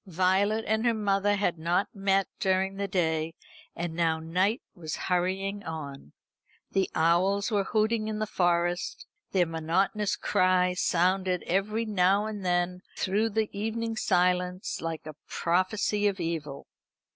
[0.07, 3.35] Violet and her mother had not met during the day,
[3.75, 6.11] and now night was hurrying on.
[6.71, 9.05] The owls were hooting in the Forest.
[9.31, 16.07] Their monotonous cry sounded every now and then through the evening silence like a prophesy
[16.07, 16.65] of evil.